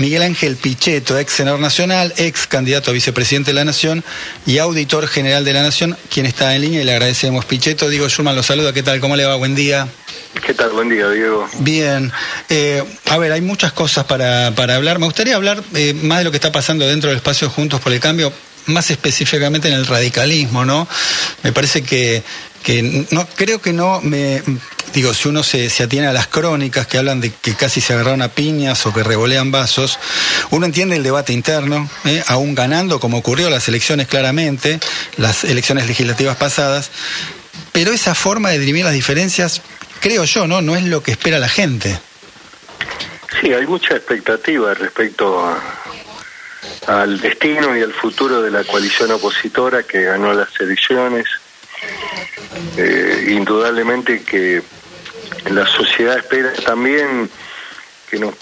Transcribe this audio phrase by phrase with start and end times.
[0.00, 4.02] Miguel Ángel Pichetto, ex senador nacional, ex candidato a vicepresidente de la Nación
[4.46, 7.44] y auditor general de la Nación, quien está en línea y le agradecemos.
[7.44, 8.98] Pichetto, Diego Schurman lo saluda, ¿qué tal?
[9.00, 9.36] ¿Cómo le va?
[9.36, 9.88] Buen día.
[10.46, 10.70] ¿Qué tal?
[10.70, 11.46] Buen día, Diego.
[11.58, 12.10] Bien.
[12.48, 14.98] Eh, a ver, hay muchas cosas para, para hablar.
[15.00, 17.92] Me gustaría hablar eh, más de lo que está pasando dentro del espacio Juntos por
[17.92, 18.32] el Cambio,
[18.66, 20.88] más específicamente en el radicalismo, ¿no?
[21.42, 22.22] Me parece que,
[22.62, 24.42] que no creo que no me
[24.94, 27.92] digo si uno se, se, atiene a las crónicas que hablan de que casi se
[27.92, 29.98] agarraron a piñas o que revolean vasos
[30.50, 32.22] uno entiende el debate interno ¿eh?
[32.26, 34.80] aún ganando como ocurrió las elecciones claramente
[35.16, 36.90] las elecciones legislativas pasadas
[37.72, 39.62] pero esa forma de dirimir las diferencias
[40.00, 41.98] creo yo no no es lo que espera la gente.
[43.40, 45.56] Sí hay mucha expectativa respecto
[46.86, 51.26] al destino y al futuro de la coalición opositora que ganó las elecciones.
[52.76, 54.62] Eh, indudablemente que
[55.50, 57.30] la sociedad espera también
[58.10, 58.34] que nos,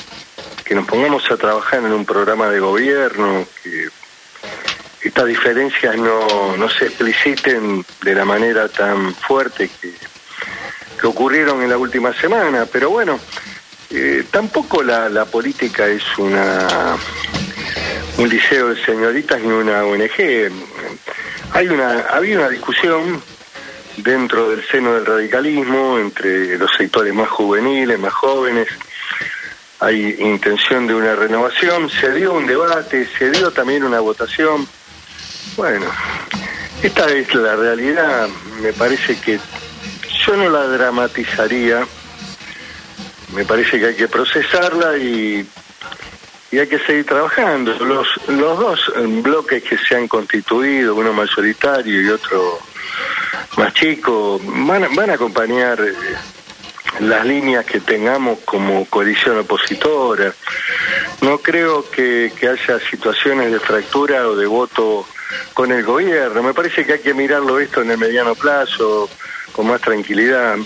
[0.65, 3.89] que nos pongamos a trabajar en un programa de gobierno, que
[5.03, 9.93] estas diferencias no, no se expliciten de la manera tan fuerte que,
[11.01, 13.19] que ocurrieron en la última semana, pero bueno,
[13.91, 16.97] eh, tampoco la, la política es una
[18.19, 20.51] un liceo de señoritas ni una ONG.
[21.53, 23.23] Hay una, había una discusión
[24.03, 28.69] dentro del seno del radicalismo, entre los sectores más juveniles, más jóvenes.
[29.81, 34.67] Hay intención de una renovación, se dio un debate, se dio también una votación.
[35.57, 35.87] Bueno,
[36.83, 38.29] esta es la realidad,
[38.61, 39.39] me parece que
[40.27, 41.87] yo no la dramatizaría,
[43.35, 45.47] me parece que hay que procesarla y,
[46.51, 47.73] y hay que seguir trabajando.
[47.85, 52.59] Los, los dos bloques que se han constituido, uno mayoritario y otro
[53.59, 55.93] más chicos, van, van a acompañar eh,
[57.01, 60.33] las líneas que tengamos como coalición opositora.
[61.23, 65.05] No creo que, que haya situaciones de fractura o de voto
[65.55, 66.43] con el gobierno.
[66.43, 69.11] Me parece que hay que mirarlo esto en el mediano plazo,
[69.53, 70.57] con más tranquilidad,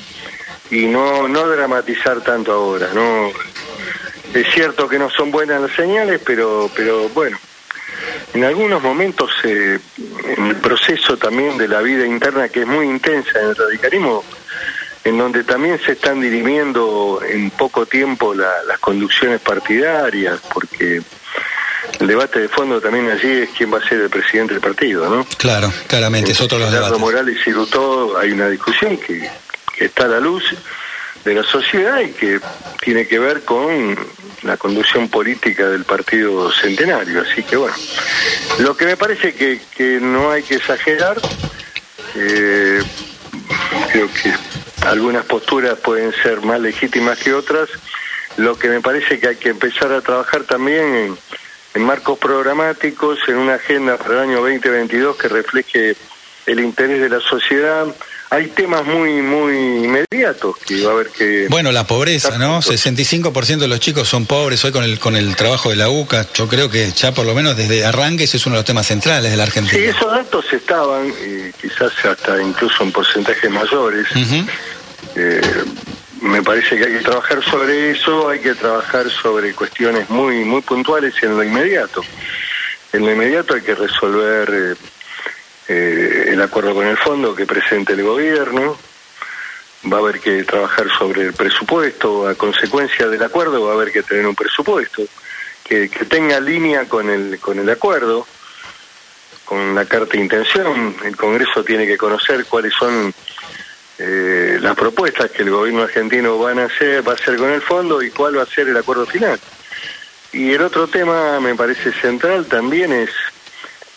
[0.70, 2.90] y no, no dramatizar tanto ahora.
[2.92, 3.30] no
[4.34, 7.38] Es cierto que no son buenas las señales, pero, pero bueno,
[8.34, 9.78] en algunos momentos eh,
[10.36, 14.24] en el proceso también de la vida interna que es muy intensa en el radicalismo,
[15.04, 21.02] en donde también se están dirimiendo en poco tiempo las conducciones partidarias, porque
[21.98, 25.08] el debate de fondo también allí es quién va a ser el presidente del partido,
[25.08, 25.26] ¿no?
[25.36, 26.98] Claro, claramente, es otro de los debates.
[26.98, 29.28] Morales y Lutó hay una discusión que,
[29.76, 30.44] que está a la luz
[31.24, 32.40] de la sociedad y que
[32.80, 33.96] tiene que ver con
[34.42, 37.22] la conducción política del partido centenario.
[37.22, 37.74] Así que bueno,
[38.58, 41.20] lo que me parece que, que no hay que exagerar,
[42.16, 42.82] eh,
[43.92, 44.32] creo que
[44.86, 47.68] algunas posturas pueden ser más legítimas que otras,
[48.36, 51.18] lo que me parece que hay que empezar a trabajar también en,
[51.74, 55.96] en marcos programáticos, en una agenda para el año 2022 que refleje
[56.46, 57.86] el interés de la sociedad,
[58.32, 63.58] hay temas muy muy inmediatos que va a haber que bueno la pobreza no 65%
[63.58, 66.26] de los chicos son pobres hoy con el con el trabajo de la UCA.
[66.32, 69.30] Yo creo que ya por lo menos desde arranques es uno de los temas centrales
[69.30, 69.78] de la Argentina.
[69.78, 74.06] Sí esos datos estaban y quizás hasta incluso en porcentajes mayores.
[75.14, 75.42] Eh,
[76.22, 80.62] me parece que hay que trabajar sobre eso hay que trabajar sobre cuestiones muy muy
[80.62, 82.02] puntuales en lo inmediato.
[82.94, 84.74] En lo inmediato hay que resolver eh,
[85.68, 88.76] eh, el acuerdo con el fondo que presente el gobierno,
[89.92, 93.92] va a haber que trabajar sobre el presupuesto, a consecuencia del acuerdo va a haber
[93.92, 95.02] que tener un presupuesto
[95.64, 98.26] que, que tenga línea con el, con el acuerdo,
[99.44, 103.12] con la carta de intención, el Congreso tiene que conocer cuáles son
[103.98, 107.60] eh, las propuestas que el gobierno argentino van a hacer, va a hacer con el
[107.60, 109.38] fondo y cuál va a ser el acuerdo final.
[110.32, 113.10] Y el otro tema me parece central también es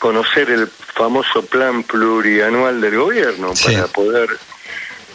[0.05, 4.29] conocer el famoso plan plurianual del gobierno para poder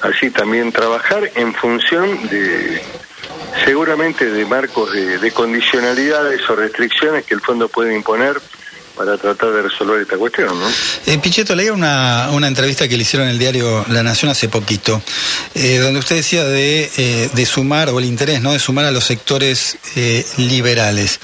[0.00, 2.82] así también trabajar en función de
[3.64, 8.40] seguramente de marcos de, de, condicionalidades o restricciones que el fondo puede imponer
[8.96, 10.48] para tratar de resolver esta cuestión.
[10.58, 10.68] ¿no?
[11.06, 14.48] Eh, Pichetto, leía una, una entrevista que le hicieron en el diario La Nación hace
[14.48, 15.00] poquito,
[15.54, 18.52] eh, donde usted decía de, eh, de, sumar, o el interés, ¿no?
[18.52, 21.20] de sumar a los sectores eh, liberales.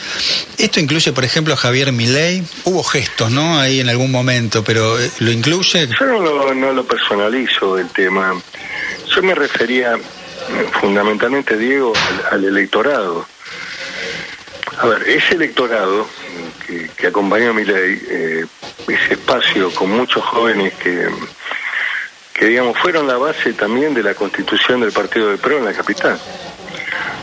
[0.59, 2.43] Esto incluye, por ejemplo, a Javier Milei.
[2.65, 3.59] Hubo gestos, ¿no?
[3.59, 5.89] Ahí en algún momento, pero eh, ¿lo incluye?
[6.01, 8.35] Yo no lo, no lo personalizo el tema.
[9.15, 9.99] Yo me refería
[10.81, 11.93] fundamentalmente, Diego,
[12.31, 13.27] al, al electorado.
[14.79, 16.07] A ver, ese electorado
[16.67, 18.47] que, que acompañó a mi ley, eh,
[18.89, 21.09] ese espacio con muchos jóvenes que,
[22.35, 25.73] que, digamos, fueron la base también de la constitución del Partido de PRO en la
[25.73, 26.19] capital.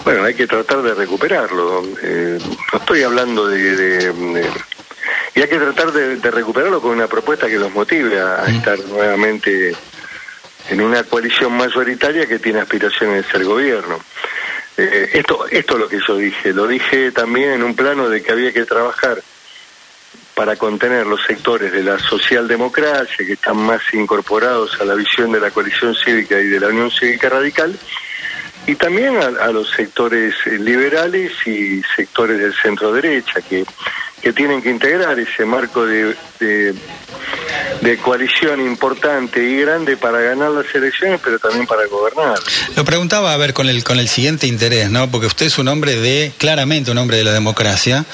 [0.03, 1.83] Bueno, hay que tratar de recuperarlo.
[2.01, 2.39] Eh,
[2.71, 4.11] no estoy hablando de,
[5.35, 8.55] y hay que tratar de, recuperarlo con una propuesta que los motive a, mm.
[8.55, 9.75] estar nuevamente
[10.69, 13.99] en una coalición mayoritaria que tiene aspiraciones de ser gobierno.
[14.77, 16.53] Eh, esto, esto es lo que yo dije.
[16.53, 19.21] Lo dije también en un plano de que había que trabajar
[20.43, 25.39] para contener los sectores de la socialdemocracia que están más incorporados a la visión de
[25.39, 27.73] la coalición cívica y de la Unión Cívica Radical,
[28.67, 33.63] y también a, los sectores liberales y sectores del centro derecha que,
[34.21, 36.13] que tienen que integrar ese marco de,
[38.01, 42.39] coalición importante y grande para ganar las elecciones, pero también para gobernar.
[42.75, 45.09] Lo preguntaba a ver con el con el siguiente interés, ¿no?
[45.11, 48.05] Porque usted es un hombre de claramente un hombre de la democracia,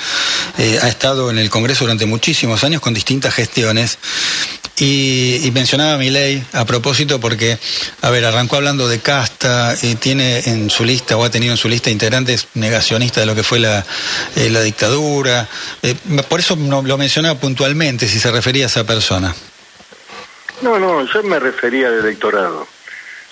[0.57, 3.97] eh, ha estado en el Congreso durante muchísimos años con distintas gestiones
[4.79, 7.57] y, mencionaba mi ley a propósito porque,
[8.01, 11.57] a ver, arrancó hablando de casta, y tiene en su lista o ha tenido en
[11.57, 13.85] su lista integrantes negacionistas de lo que fue la,
[14.35, 15.47] eh, la dictadura.
[15.81, 15.95] Eh,
[16.29, 19.35] por eso no, lo mencionaba puntualmente, si se refería a esa persona.
[20.61, 22.67] No, no, yo me refería al electorado.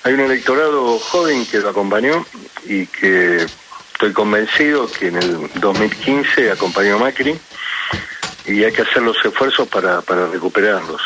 [0.04, 2.26] Hay un electorado joven que lo acompañó
[2.66, 3.46] y que
[3.92, 7.38] estoy convencido que en el 2015 acompañó a Macri
[8.46, 11.02] y hay que hacer los esfuerzos para, para recuperarlos.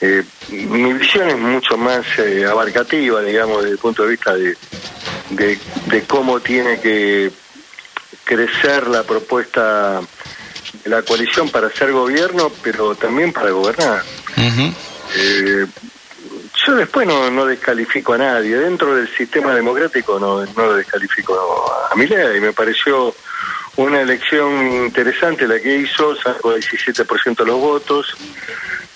[0.00, 4.56] Eh, mi visión es mucho más eh, abarcativa, digamos, desde el punto de vista de,
[5.30, 7.30] de, cómo tiene que
[8.24, 10.00] crecer la propuesta
[10.82, 14.02] de la coalición para hacer gobierno, pero también para gobernar.
[15.14, 15.66] Eh,
[16.66, 18.56] yo después no, no descalifico a nadie.
[18.56, 21.34] Dentro del sistema democrático no, no lo descalifico
[21.90, 22.40] a mi ley.
[22.40, 23.14] Me pareció
[23.76, 28.14] una elección interesante la que hizo, sacó el 17% de los votos.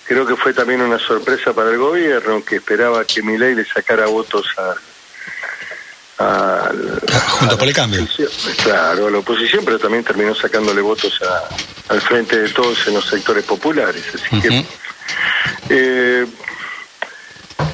[0.05, 4.07] Creo que fue también una sorpresa para el gobierno, que esperaba que Milei le sacara
[4.07, 4.75] votos a,
[6.25, 6.71] a,
[7.29, 8.07] Junto por el cambio.
[8.63, 11.21] Claro, a la oposición, pero también terminó sacándole votos
[11.89, 14.05] al frente de todos en los sectores populares.
[14.15, 14.65] Así que.
[15.71, 16.08] Eh,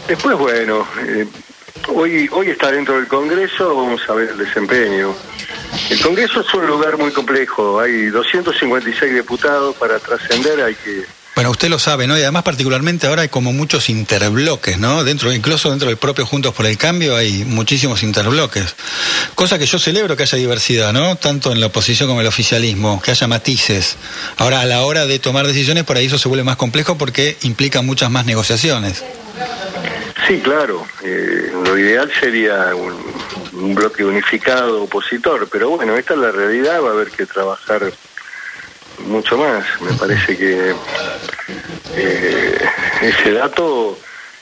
[0.09, 1.27] después, bueno, eh,
[1.89, 5.15] hoy, hoy está dentro del Congreso, vamos a ver el desempeño.
[5.91, 11.05] El Congreso es un lugar muy complejo, hay 256 diputados para trascender, hay que...
[11.35, 12.17] Bueno, usted lo sabe, ¿no?
[12.17, 15.03] Y además particularmente ahora hay como muchos interbloques, ¿no?
[15.03, 18.77] Dentro, incluso dentro del propio Juntos por el Cambio hay muchísimos interbloques.
[19.35, 21.17] Cosa que yo celebro que haya diversidad, ¿no?
[21.17, 23.97] Tanto en la oposición como en el oficialismo, que haya matices.
[24.37, 27.37] Ahora, a la hora de tomar decisiones, por ahí eso se vuelve más complejo porque
[27.43, 29.03] implica muchas más negociaciones.
[30.27, 30.87] Sí, claro.
[31.03, 36.91] Eh, lo ideal sería un, bloque unificado opositor, pero bueno, esta es la realidad, va
[36.91, 37.93] a haber que trabajar
[39.07, 39.65] mucho más.
[39.81, 40.75] Me parece que
[41.95, 42.59] eh,
[43.03, 43.99] ese dato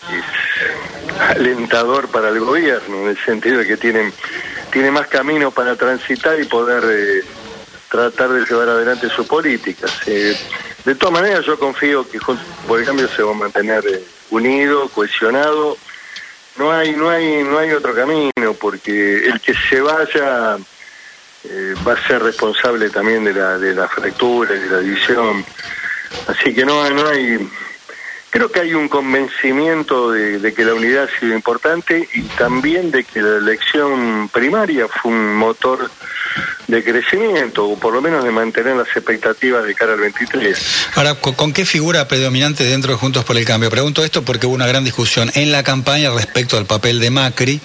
[0.08, 4.12] es alentador para el gobierno, en el sentido de que tienen,
[4.70, 7.25] tiene más camino para transitar y poder eh,
[7.90, 9.90] tratar de llevar adelante sus políticas.
[10.06, 12.19] de todas maneras, yo confío que
[12.67, 13.84] por el cambio se va a mantener
[14.32, 15.76] unido, cohesionado.
[16.56, 20.58] No hay, no hay, no hay otro camino, porque el que se vaya
[21.44, 25.44] eh, va a ser responsable también de la, de la fractura y de la división.
[26.26, 27.49] Así que no, no hay,
[28.31, 32.90] creo que hay un convencimiento de, de, que la unidad ha sido importante y también
[32.90, 35.90] de que la elección primaria fue un motor
[36.72, 40.58] de crecimiento, o por lo menos de mantener las expectativas de cara al 23.
[40.94, 43.69] Ahora, ¿con, qué figura predominante dentro de Juntos por el Cambio?
[43.69, 47.60] Pregunto esto porque hubo una gran discusión en la campaña respecto al papel de Macri.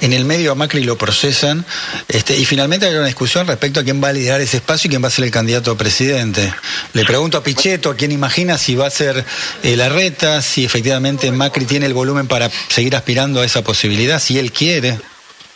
[0.00, 1.64] En el medio a Macri lo procesan,
[2.06, 4.90] este, y finalmente hay una discusión respecto a quién va a liderar ese espacio y
[4.90, 6.54] quién va a ser el candidato a presidente.
[6.92, 9.24] Le pregunto a Pichetto, ¿a quién imagina si va a ser
[9.64, 14.20] eh, la reta, si efectivamente Macri tiene el volumen para seguir aspirando a esa posibilidad,
[14.20, 14.96] si él quiere?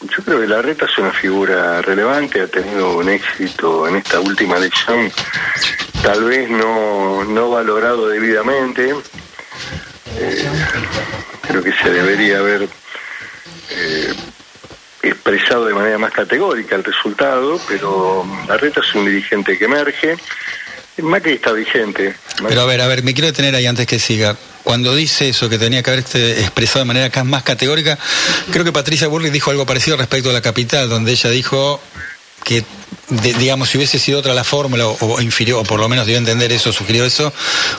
[0.01, 4.21] Yo creo que la reta es una figura relevante, ha tenido un éxito en esta
[4.21, 5.11] última elección,
[6.03, 8.95] tal vez no, no valorado debidamente.
[10.17, 10.49] Eh,
[11.49, 12.69] creo que se debería haber
[13.71, 14.15] eh,
[15.03, 20.17] expresado de manera más categórica el resultado, pero la reta es un dirigente que emerge.
[20.99, 22.15] Macri está vigente.
[22.47, 24.37] Pero a ver, a ver, me quiero detener ahí antes que siga
[24.69, 27.99] cuando dice eso, que tenía que haber expresado de manera más categórica,
[28.53, 31.81] creo que Patricia Burley dijo algo parecido respecto a la capital, donde ella dijo
[32.45, 32.63] que,
[33.09, 36.19] digamos, si hubiese sido otra la fórmula, o, infirió, o por lo menos dio a
[36.19, 37.33] entender eso, sugirió eso,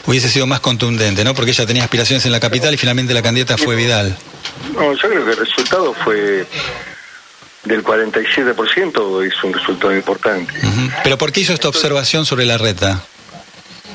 [0.08, 1.36] hubiese sido más contundente, ¿no?
[1.36, 4.18] Porque ella tenía aspiraciones en la capital y finalmente la candidata fue Vidal.
[4.74, 6.48] No, yo creo que el resultado fue
[7.66, 10.54] del 47%, es un resultado importante.
[11.04, 13.04] ¿Pero por qué hizo esta observación sobre la reta?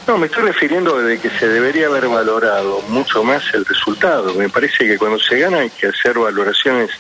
[0.06, 4.34] No, me estoy refiriendo de que se debería haber valorado mucho más el resultado.
[4.34, 6.90] Me parece que cuando se gana hay que hacer valoraciones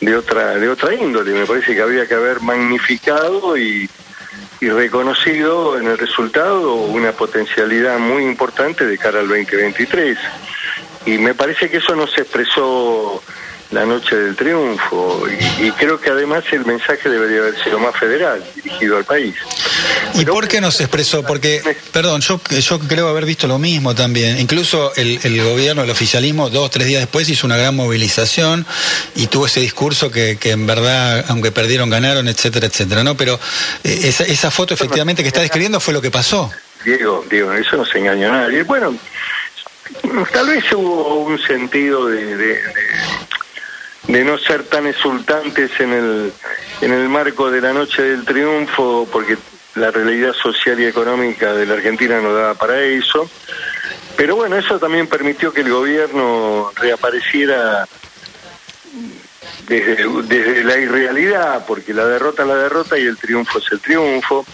[0.00, 1.32] de otra de otra índole.
[1.32, 3.88] Me parece que habría que haber magnificado y,
[4.60, 10.16] y reconocido en el resultado una potencialidad muy importante de cara al 2023.
[11.04, 13.22] Y me parece que eso no se expresó
[13.70, 15.26] la noche del triunfo
[15.60, 19.34] y, creo que además el mensaje debería haber sido más federal, dirigido al país.
[20.16, 21.22] ¿Y por qué no se expresó?
[21.22, 24.38] Porque, perdón, yo, yo creo haber visto lo mismo también.
[24.38, 28.66] Incluso el, el gobierno, el oficialismo, dos, tres días después hizo una gran movilización
[29.14, 33.16] y tuvo ese discurso que, que en verdad, aunque perdieron, ganaron, etcétera, etcétera, ¿no?
[33.16, 33.38] Pero
[33.84, 36.50] eh, esa, esa foto efectivamente que está describiendo fue lo que pasó.
[36.84, 38.62] Diego, Diego, eso no se engañó a nadie.
[38.62, 38.96] Bueno,
[40.32, 42.60] tal vez hubo un sentido de
[44.08, 46.32] de no ser tan exultantes en el,
[46.80, 49.36] en el marco de la noche del triunfo, porque
[49.76, 53.28] la realidad social y económica de la Argentina no daba para eso.
[54.16, 57.86] Pero bueno, eso también permitió que el gobierno reapareciera
[59.68, 63.80] desde, desde la irrealidad, porque la derrota es la derrota y el triunfo es el
[63.80, 64.46] triunfo.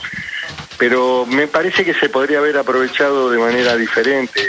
[0.76, 4.40] Pero me parece que se podría haber aprovechado de manera diferente.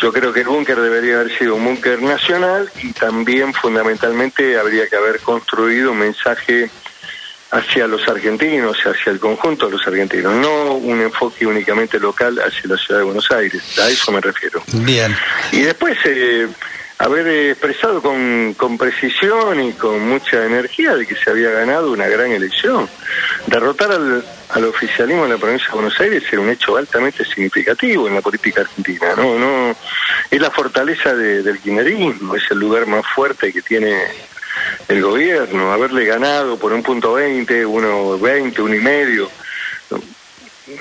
[0.00, 4.88] Yo creo que el búnker debería haber sido un búnker nacional y también fundamentalmente habría
[4.88, 6.70] que haber construido un mensaje
[7.52, 12.70] hacia los argentinos, hacia el conjunto de los argentinos, no un enfoque únicamente local hacia
[12.70, 14.62] la ciudad de Buenos Aires, a eso me refiero.
[14.72, 15.14] Bien.
[15.52, 16.48] Y después eh,
[16.96, 22.08] haber expresado con, con precisión y con mucha energía de que se había ganado una
[22.08, 22.88] gran elección.
[23.46, 28.08] Derrotar al, al oficialismo en la provincia de Buenos Aires era un hecho altamente significativo
[28.08, 29.14] en la política argentina.
[29.14, 29.76] No, no,
[30.30, 33.94] es la fortaleza del kirchnerismo, es el lugar más fuerte que tiene
[34.88, 35.72] el gobierno.
[35.72, 39.30] Haberle ganado por un punto 20, uno 20, uno y medio,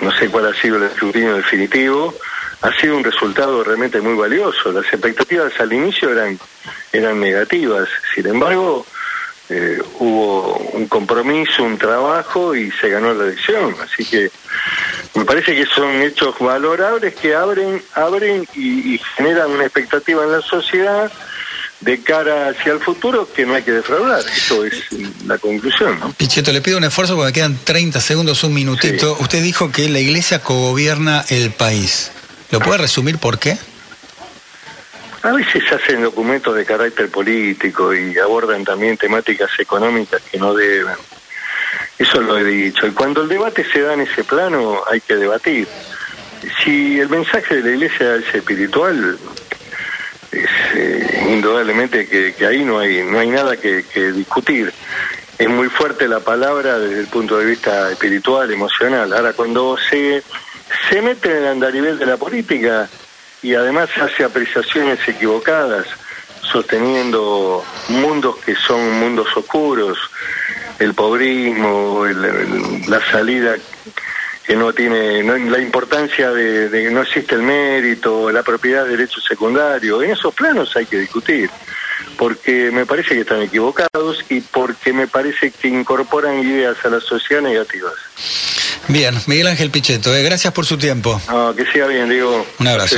[0.02, 2.14] no sé cuál ha sido el escrutinio definitivo,
[2.62, 4.72] ha sido un resultado realmente muy valioso.
[4.72, 6.40] Las expectativas al inicio eran,
[6.92, 7.90] eran negativas.
[8.14, 8.86] Sin embargo,
[9.50, 13.76] eh, hubo un compromiso, un trabajo y se ganó la elección.
[13.82, 14.32] Así que
[15.16, 20.42] me parece que son hechos valorables que abren, abren y, generan una expectativa en la
[20.42, 21.12] sociedad
[21.82, 24.22] de cara hacia el futuro que no hay que defraudar.
[24.22, 24.86] Eso es
[25.26, 26.00] la conclusión.
[26.00, 26.14] ¿no?
[26.14, 29.18] Pichetto, le pido un esfuerzo porque quedan 30 segundos, un minutito.
[29.20, 32.12] Usted dijo que la iglesia cogobierna el país.
[32.52, 33.58] ¿Lo puede resumir por qué?
[35.24, 40.96] A veces hacen documentos de carácter político y abordan también temáticas económicas que no deben.
[41.98, 42.88] Eso lo he dicho.
[42.88, 45.68] Y cuando el debate se da en ese plano, hay que debatir.
[46.64, 49.41] Si el mensaje de la iglesia es espiritual, es
[51.34, 53.84] indudablemente que, ahí no hay, no hay nada que,
[54.14, 54.74] discutir.
[55.38, 59.12] Es muy fuerte la palabra desde el punto de vista espiritual, emocional.
[59.14, 60.24] Ahora, cuando se,
[60.90, 62.88] se mete en el andarivel de la política,
[63.42, 65.88] y además hace apreciaciones equivocadas,
[66.42, 69.98] sosteniendo mundos que son mundos oscuros,
[70.80, 72.06] el pobrismo,
[72.88, 73.56] la salida
[74.46, 79.24] que no tiene, la importancia de, que no existe el mérito, la propiedad de derechos
[79.28, 81.50] secundarios, en esos planos hay que discutir,
[82.18, 87.00] porque me parece que están equivocados y porque me parece que incorporan ideas a la
[87.00, 87.94] sociedad negativas.
[88.88, 91.22] Bien, Miguel Ángel Pichetto, eh, gracias por su tiempo.
[91.56, 92.46] que siga bien, digo.
[92.60, 92.98] Un abrazo.